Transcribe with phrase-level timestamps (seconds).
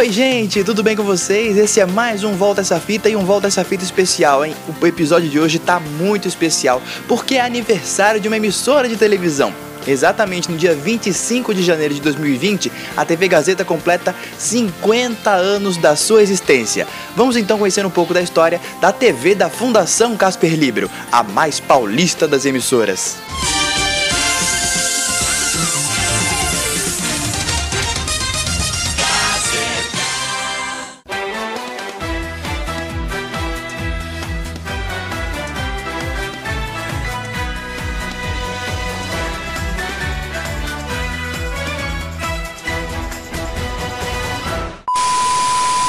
[0.00, 1.58] Oi, gente, tudo bem com vocês?
[1.58, 4.56] Esse é mais um Volta essa fita e um Volta essa fita especial, hein?
[4.80, 9.52] O episódio de hoje tá muito especial porque é aniversário de uma emissora de televisão.
[9.86, 15.94] Exatamente no dia 25 de janeiro de 2020, a TV Gazeta completa 50 anos da
[15.94, 16.88] sua existência.
[17.14, 21.60] Vamos então conhecer um pouco da história da TV da Fundação Casper Libero, a mais
[21.60, 23.18] paulista das emissoras.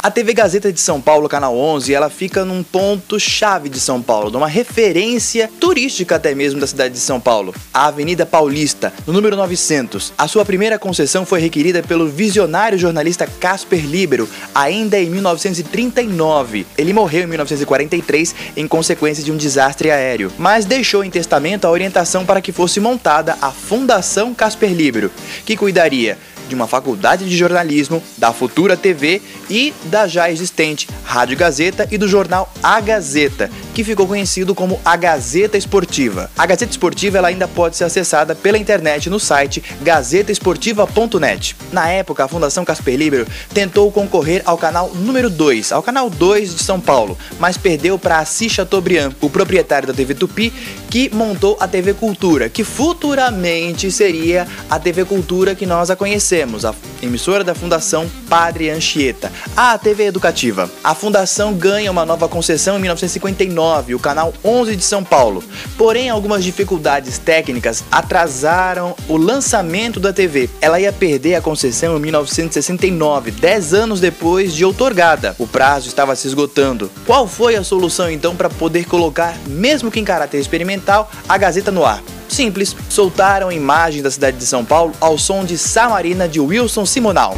[0.03, 4.01] A TV Gazeta de São Paulo, canal 11, ela fica num ponto chave de São
[4.01, 9.13] Paulo, numa referência turística até mesmo da cidade de São Paulo, a Avenida Paulista, no
[9.13, 10.11] número 900.
[10.17, 16.65] A sua primeira concessão foi requerida pelo visionário jornalista Casper Libero, ainda em 1939.
[16.75, 21.69] Ele morreu em 1943 em consequência de um desastre aéreo, mas deixou em testamento a
[21.69, 25.11] orientação para que fosse montada a Fundação Casper Libero,
[25.45, 26.17] que cuidaria
[26.51, 31.97] de uma faculdade de jornalismo, da Futura TV e da já existente Rádio Gazeta e
[31.97, 36.29] do jornal A Gazeta, que ficou conhecido como a Gazeta Esportiva.
[36.37, 41.55] A Gazeta Esportiva ela ainda pode ser acessada pela internet no site gazetaesportiva.net.
[41.71, 46.55] Na época, a Fundação Casper Libero tentou concorrer ao canal número 2, ao canal 2
[46.55, 50.51] de São Paulo, mas perdeu para Assis Chateaubriand, o proprietário da TV Tupi,
[50.89, 56.65] que montou a TV Cultura, que futuramente seria a TV Cultura que nós a conhecemos,
[56.65, 60.71] a emissora da Fundação Padre Anchieta, a TV Educativa.
[60.81, 65.43] A fundação ganha uma nova concessão em 1959, o canal 11 de São Paulo.
[65.77, 70.49] Porém, algumas dificuldades técnicas atrasaram o lançamento da TV.
[70.61, 75.35] Ela ia perder a concessão em 1969, 10 anos depois de outorgada.
[75.37, 76.89] O prazo estava se esgotando.
[77.05, 81.69] Qual foi a solução então para poder colocar, mesmo que em caráter experimental, a Gazeta
[81.69, 82.01] no ar.
[82.29, 87.35] Simples, soltaram imagens da cidade de São Paulo ao som de Samarina de Wilson Simonal.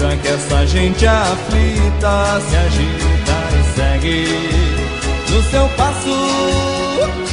[0.00, 4.24] Que essa gente aflita se agita e segue
[5.30, 7.29] no seu passo.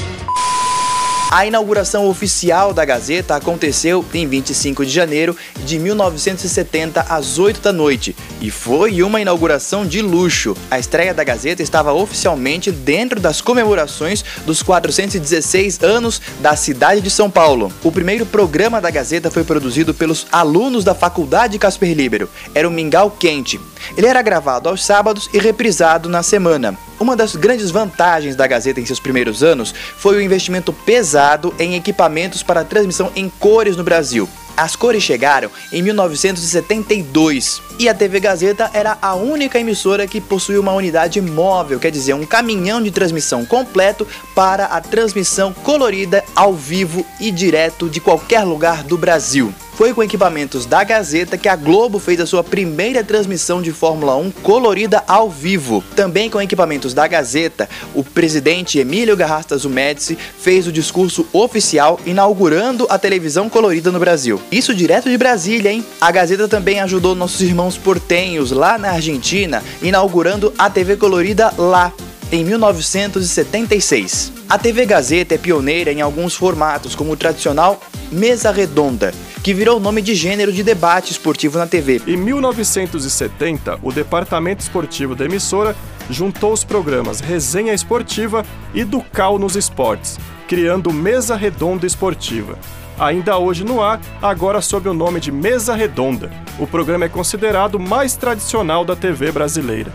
[1.30, 7.74] A inauguração oficial da Gazeta aconteceu em 25 de janeiro de 1970, às 8 da
[7.74, 10.56] noite, e foi uma inauguração de luxo.
[10.72, 17.10] A estreia da Gazeta estava oficialmente dentro das comemorações dos 416 anos da cidade de
[17.10, 17.74] São Paulo.
[17.84, 22.30] O primeiro programa da Gazeta foi produzido pelos alunos da Faculdade Casper Libero.
[22.56, 23.60] Era o Mingau Quente.
[23.98, 26.78] Ele era gravado aos sábados e reprisado na semana.
[27.00, 31.76] Uma das grandes vantagens da Gazeta em seus primeiros anos foi o investimento pesado em
[31.76, 34.28] equipamentos para transmissão em cores no Brasil.
[34.58, 40.60] As cores chegaram em 1972 e a TV Gazeta era a única emissora que possuía
[40.60, 46.56] uma unidade móvel, quer dizer, um caminhão de transmissão completo para a transmissão colorida ao
[46.56, 49.54] vivo e direto de qualquer lugar do Brasil.
[49.78, 54.16] Foi com equipamentos da Gazeta que a Globo fez a sua primeira transmissão de Fórmula
[54.16, 55.84] 1 colorida ao vivo.
[55.96, 62.88] Também com equipamentos da Gazeta, o presidente Emílio Garrastazu Médici fez o discurso oficial inaugurando
[62.90, 64.42] a televisão colorida no Brasil.
[64.52, 65.86] Isso direto de Brasília, hein?
[66.02, 71.94] A Gazeta também ajudou nossos irmãos portenhos lá na Argentina, inaugurando a TV colorida lá
[72.32, 74.32] em 1976.
[74.50, 77.80] A TV Gazeta é pioneira em alguns formatos, como o tradicional
[78.12, 82.02] mesa redonda, que virou nome de gênero de debate esportivo na TV.
[82.08, 85.76] Em 1970, o departamento esportivo da emissora
[86.10, 90.18] juntou os programas Resenha Esportiva e Ducal nos Esportes,
[90.48, 92.58] criando Mesa Redonda Esportiva.
[93.00, 96.32] Ainda hoje no ar, agora sob o nome de Mesa Redonda.
[96.58, 99.94] O programa é considerado o mais tradicional da TV brasileira.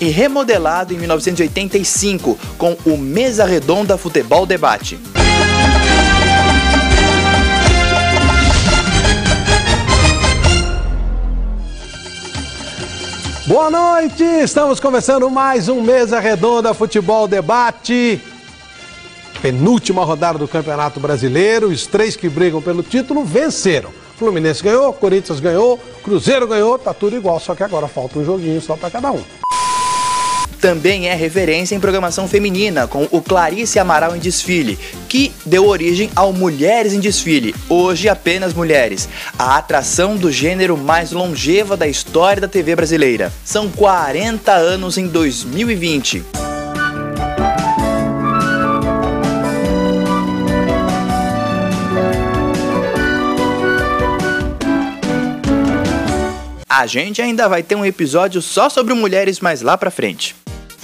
[0.00, 4.98] E remodelado em 1985 com o Mesa Redonda Futebol Debate.
[13.46, 14.24] Boa noite!
[14.24, 18.20] Estamos começando mais um Mesa Redonda Futebol Debate.
[19.40, 21.68] Penúltima rodada do Campeonato Brasileiro.
[21.68, 23.90] Os três que brigam pelo título venceram.
[24.18, 28.60] Fluminense ganhou, Corinthians ganhou, Cruzeiro ganhou, tá tudo igual, só que agora falta um joguinho
[28.60, 29.22] só para cada um.
[30.60, 36.10] Também é referência em programação feminina, com o Clarice Amaral em Desfile, que deu origem
[36.16, 39.08] ao Mulheres em Desfile, hoje apenas mulheres,
[39.38, 43.32] a atração do gênero mais longeva da história da TV brasileira.
[43.44, 46.24] São 40 anos em 2020.
[56.68, 60.34] A gente ainda vai ter um episódio só sobre mulheres mais lá pra frente.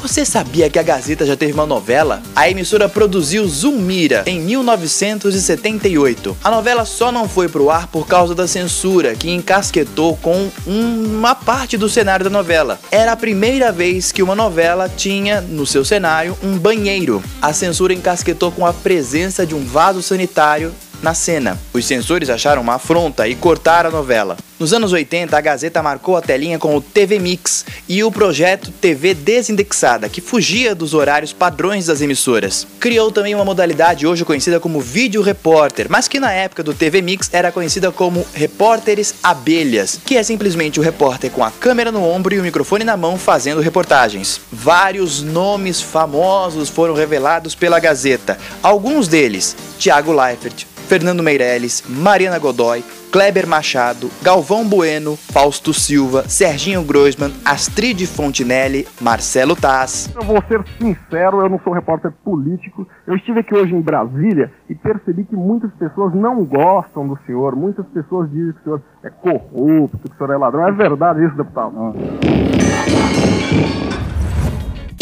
[0.02, 2.20] Você sabia que a Gazeta já teve uma novela?
[2.34, 6.36] A emissora produziu Zulmira em 1978.
[6.42, 11.36] A novela só não foi pro ar por causa da censura, que encasquetou com uma
[11.36, 12.80] parte do cenário da novela.
[12.90, 17.22] Era a primeira vez que uma novela tinha no seu cenário um banheiro.
[17.40, 21.58] A censura encasquetou com a presença de um vaso sanitário na cena.
[21.72, 24.36] Os censores acharam uma afronta e cortaram a novela.
[24.62, 28.70] Nos anos 80, a Gazeta marcou a telinha com o TV Mix e o projeto
[28.70, 32.64] TV Desindexada, que fugia dos horários padrões das emissoras.
[32.78, 37.02] Criou também uma modalidade hoje conhecida como Vídeo Repórter, mas que na época do TV
[37.02, 42.08] Mix era conhecida como Repórteres Abelhas, que é simplesmente o repórter com a câmera no
[42.08, 44.40] ombro e o microfone na mão fazendo reportagens.
[44.52, 52.84] Vários nomes famosos foram revelados pela Gazeta, alguns deles Tiago Leifert, Fernando Meirelles, Mariana Godoy,
[53.10, 60.14] Kleber Machado, Galvão Bueno, Fausto Silva, Serginho Groisman, Astrid Fontinelli, Marcelo Taz.
[60.14, 62.86] Eu vou ser sincero, eu não sou repórter político.
[63.06, 67.56] Eu estive aqui hoje em Brasília e percebi que muitas pessoas não gostam do senhor.
[67.56, 70.68] Muitas pessoas dizem que o senhor é corrupto, que o senhor é ladrão.
[70.68, 71.72] É verdade isso, deputado?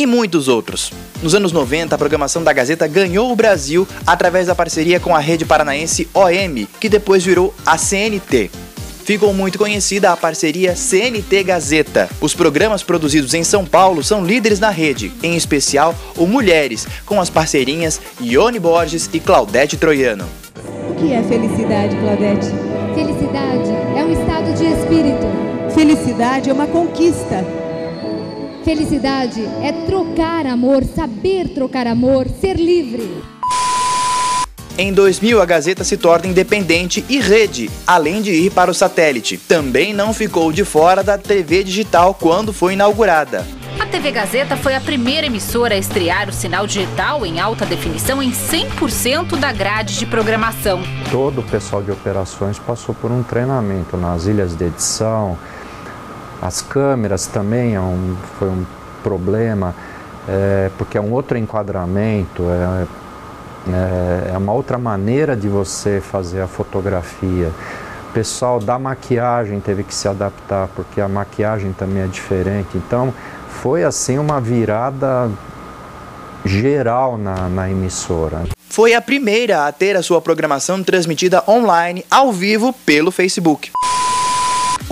[0.01, 1.10] e muitos outros.
[1.23, 5.19] Nos anos 90, a programação da Gazeta ganhou o Brasil através da parceria com a
[5.19, 8.51] rede paranaense OM, que depois virou a CNT.
[9.05, 12.09] Ficou muito conhecida a parceria CNT Gazeta.
[12.23, 17.21] Os programas produzidos em São Paulo são líderes na rede, em especial o Mulheres, com
[17.21, 20.27] as parceirinhas Ione Borges e Claudete Troiano.
[20.89, 22.47] O que é felicidade, Claudete?
[22.95, 25.75] Felicidade é um estado de espírito.
[25.75, 27.60] Felicidade é uma conquista.
[28.65, 33.23] Felicidade é trocar amor, saber trocar amor, ser livre.
[34.77, 39.39] Em 2000, a Gazeta se torna independente e rede, além de ir para o satélite.
[39.39, 43.47] Também não ficou de fora da TV digital quando foi inaugurada.
[43.79, 48.23] A TV Gazeta foi a primeira emissora a estrear o sinal digital em alta definição
[48.23, 50.83] em 100% da grade de programação.
[51.11, 55.39] Todo o pessoal de operações passou por um treinamento nas ilhas de edição,
[56.41, 58.65] as câmeras também é um, foi um
[59.03, 59.75] problema,
[60.29, 62.87] é, porque é um outro enquadramento, é,
[63.71, 67.51] é, é uma outra maneira de você fazer a fotografia.
[68.09, 72.69] O pessoal da maquiagem teve que se adaptar, porque a maquiagem também é diferente.
[72.75, 73.13] Então,
[73.63, 75.31] foi assim uma virada
[76.45, 78.45] geral na, na emissora.
[78.69, 83.71] Foi a primeira a ter a sua programação transmitida online, ao vivo, pelo Facebook.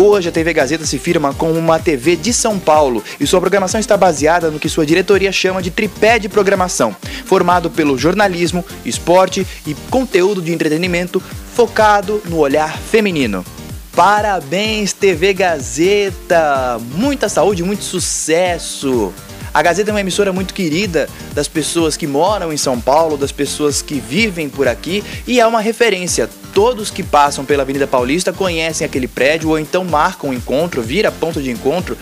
[0.01, 3.81] Hoje a TV Gazeta se firma como uma TV de São Paulo e sua programação
[3.81, 9.45] está baseada no que sua diretoria chama de tripé de programação, formado pelo jornalismo, esporte
[9.67, 11.21] e conteúdo de entretenimento
[11.53, 13.45] focado no olhar feminino.
[13.91, 16.79] Parabéns, TV Gazeta!
[16.95, 19.13] Muita saúde, muito sucesso!
[19.53, 23.33] A Gazeta é uma emissora muito querida das pessoas que moram em São Paulo, das
[23.33, 26.29] pessoas que vivem por aqui e é uma referência.
[26.55, 31.11] Todos que passam pela Avenida Paulista conhecem aquele prédio ou então marcam um encontro, vira
[31.11, 31.97] ponto de encontro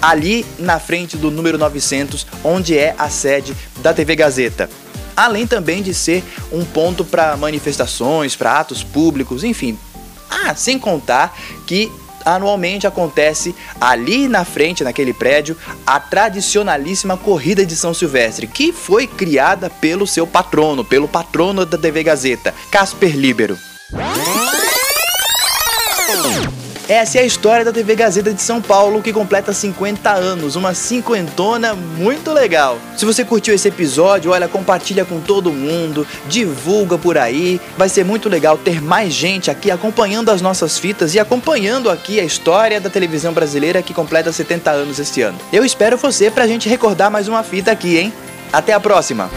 [0.00, 4.68] ali na frente do número 900, onde é a sede da TV Gazeta
[5.16, 9.78] além também de ser um ponto para manifestações, para atos públicos, enfim.
[10.30, 11.92] Ah, sem contar que
[12.24, 15.56] anualmente acontece ali na frente, naquele prédio,
[15.86, 21.78] a tradicionalíssima Corrida de São Silvestre, que foi criada pelo seu patrono, pelo patrono da
[21.78, 23.58] TV Gazeta, Casper Libero.
[26.88, 30.74] Essa é a história da TV Gazeta de São Paulo, que completa 50 anos, uma
[30.74, 32.76] cinquentona muito legal.
[32.96, 37.60] Se você curtiu esse episódio, olha, compartilha com todo mundo, divulga por aí.
[37.78, 42.18] Vai ser muito legal ter mais gente aqui acompanhando as nossas fitas e acompanhando aqui
[42.18, 45.38] a história da televisão brasileira que completa 70 anos este ano.
[45.52, 48.12] Eu espero você pra gente recordar mais uma fita aqui, hein?
[48.52, 49.30] Até a próxima!